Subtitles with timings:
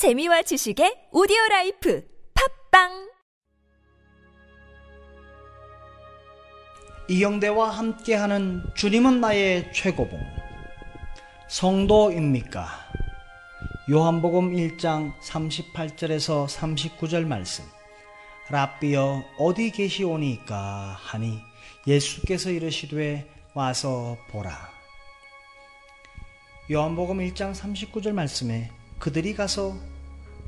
[0.00, 2.02] 재미와 지식의 오디오 라이프
[2.70, 3.10] 팟빵!
[7.10, 10.18] 이영대와 함께하는 주님은 나의 최고봉.
[11.50, 12.66] 성도입니까?
[13.90, 17.62] 요한복음 1장 38절에서 39절 말씀
[18.48, 20.96] 라비여 어디 계시오니까?
[20.98, 21.40] 하니
[21.86, 24.50] 예수께서 이르시되 와서 보라.
[26.70, 29.89] 요한복음 1장 39절 말씀에 그들이 가서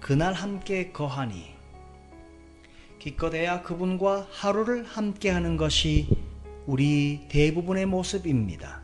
[0.00, 1.54] 그날 함께 거하니
[2.98, 6.08] 기껏해야 그분과 하루를 함께 하는 것이
[6.66, 8.82] 우리 대부분의 모습입니다.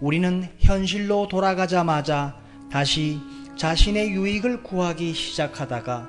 [0.00, 3.18] 우리는 현실로 돌아가자마자 다시
[3.56, 6.08] 자신의 유익을 구하기 시작하다가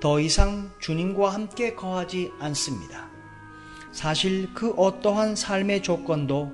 [0.00, 3.10] 더 이상 주님과 함께 거하지 않습니다.
[3.92, 6.52] 사실 그 어떠한 삶의 조건도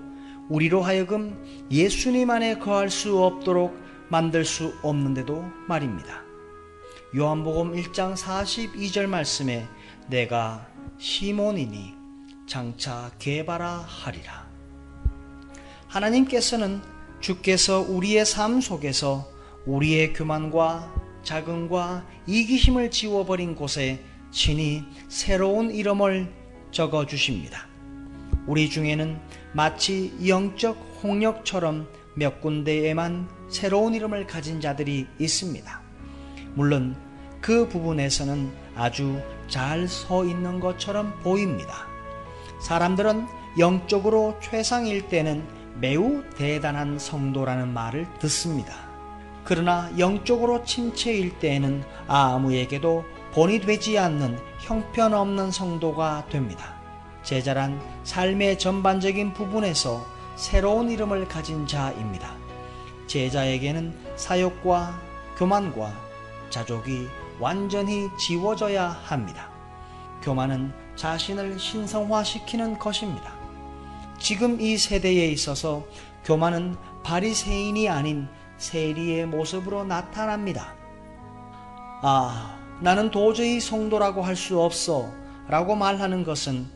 [0.49, 3.77] 우리로 하여금 예수님 안에 거할 수 없도록
[4.09, 6.26] 만들 수 없는데도 말입니다.
[7.15, 9.69] 요한복음 1장 42절 말씀에
[10.09, 10.67] 내가
[10.99, 11.95] 시몬이니
[12.49, 14.49] 장차 개바라 하리라.
[15.87, 16.83] 하나님께서는
[17.21, 19.29] 주께서 우리의 삶 속에서
[19.67, 26.33] 우리의 교만과 자긍과 이기심을 지워버린 곳에 친히 새로운 이름을
[26.73, 27.69] 적어 주십니다.
[28.49, 29.19] 우리 중에는
[29.53, 35.86] 마치 영적 홍역처럼 몇 군데에만 새로운 이름을 가진 자들이 있습니다.
[36.57, 36.97] 물론
[37.41, 41.87] 그 부분에서는 아주 잘 서 있는 것처럼 보입니다.
[42.61, 43.27] 사람들은
[43.59, 45.47] 영적으로 최상일 때는
[45.81, 48.75] 매우 대단한 성도라는 말을 듣습니다.
[49.45, 56.75] 그러나 영적으로 침체일 때에는 아무에게도 본이 되지 않는 형편없는 성도가 됩니다.
[57.23, 60.05] 제자란 삶의 전반적인 부분에서
[60.37, 62.33] 새로운 이름을 가진 자입니다.
[63.07, 64.99] 제자에게는 사욕과
[65.37, 66.06] 교만과
[66.51, 67.09] 자족이
[67.39, 69.51] 완전히 지워져야 합니다.
[70.23, 73.35] 교만은 자신을 신성화시키는 것입니다.
[74.19, 75.85] 지금 이 세대에 있어서
[76.25, 80.75] 교만은 바리새인이 아닌 세리의 모습으로 나타납니다.
[82.03, 85.13] 아, 나는 도저히 성도라고 할 수 없어
[85.49, 86.67] 라고 말하는 것은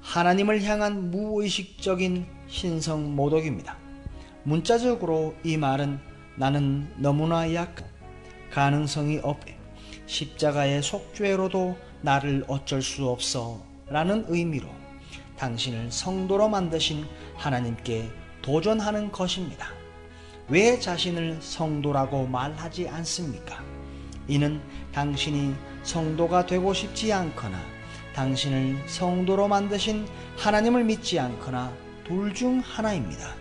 [0.00, 3.76] 하나님을 향한 무의식적인 신성 모독입니다.
[4.44, 5.98] 문자적으로 이 말은
[6.36, 7.86] 나는 너무나 약한
[8.54, 9.56] 가능성이 없게
[10.06, 14.68] 십자가의 속죄로도 나를 어쩔 수 없어 라는 의미로
[15.36, 17.04] 당신을 성도로 만드신
[17.34, 18.08] 하나님께
[18.42, 19.70] 도전하는 것입니다.
[20.48, 23.60] 왜 자신을 성도라고 말하지 않습니까?
[24.28, 24.60] 이는
[24.92, 27.60] 당신이 성도가 되고 싶지 않거나
[28.14, 30.06] 당신을 성도로 만드신
[30.36, 31.72] 하나님을 믿지 않거나
[32.04, 33.34] 둘 중 하나입니다.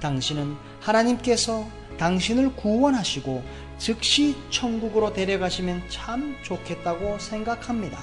[0.00, 1.66] 당신은 하나님께서
[1.98, 3.44] 당신을 구원하시고
[3.78, 7.98] 즉시 천국으로 데려가시면 참 좋겠다고 생각합니다.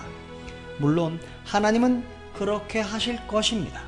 [0.78, 2.04] 물론 하나님은
[2.34, 3.82] 그렇게 하실 것입니다.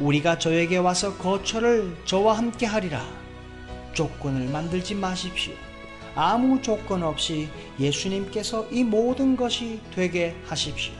[0.00, 3.02] 우리가 저에게 와서 거처를 저와 함께 하리라.
[3.92, 5.54] 조건을 만들지 마십시오.
[6.14, 7.48] 아무 조건 없이
[7.78, 10.92] 예수님께서 이 모든 것이 되게 하십시오.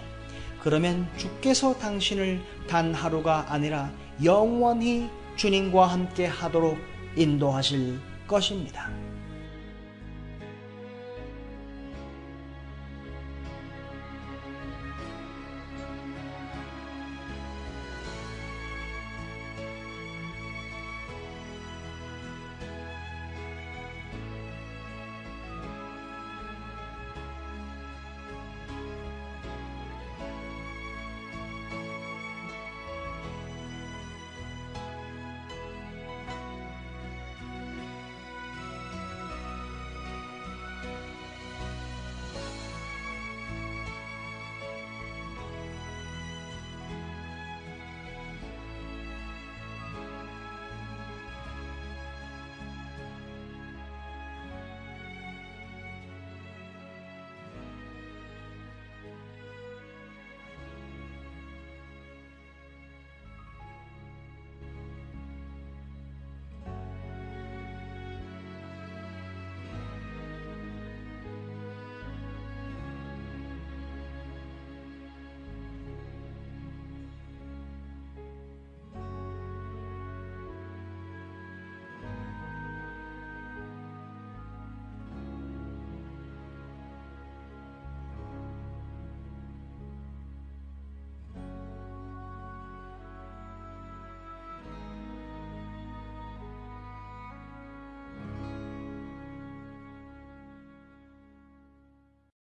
[0.63, 3.91] 그러면 주께서 당신을 단 하루가 아니라
[4.23, 6.79] 영원히 주님과 함께 하도록
[7.17, 8.91] 인도하실 것입니다.